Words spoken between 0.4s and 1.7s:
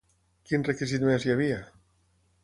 Quin requisit més hi havia?